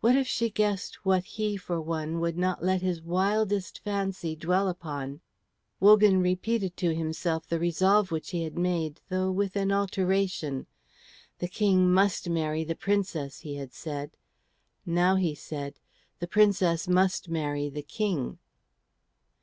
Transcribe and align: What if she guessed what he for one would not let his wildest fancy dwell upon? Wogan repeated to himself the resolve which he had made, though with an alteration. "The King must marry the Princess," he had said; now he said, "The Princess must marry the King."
What 0.00 0.14
if 0.16 0.26
she 0.26 0.50
guessed 0.50 0.96
what 1.02 1.24
he 1.24 1.56
for 1.56 1.80
one 1.80 2.20
would 2.20 2.36
not 2.36 2.62
let 2.62 2.82
his 2.82 3.00
wildest 3.00 3.78
fancy 3.78 4.36
dwell 4.36 4.68
upon? 4.68 5.22
Wogan 5.80 6.20
repeated 6.20 6.76
to 6.76 6.94
himself 6.94 7.46
the 7.48 7.58
resolve 7.58 8.12
which 8.12 8.32
he 8.32 8.42
had 8.44 8.58
made, 8.58 9.00
though 9.08 9.30
with 9.30 9.56
an 9.56 9.72
alteration. 9.72 10.66
"The 11.38 11.48
King 11.48 11.90
must 11.90 12.28
marry 12.28 12.64
the 12.64 12.76
Princess," 12.76 13.38
he 13.40 13.54
had 13.56 13.72
said; 13.72 14.10
now 14.84 15.16
he 15.16 15.34
said, 15.34 15.80
"The 16.18 16.28
Princess 16.28 16.86
must 16.86 17.30
marry 17.30 17.70
the 17.70 17.80
King." 17.82 18.36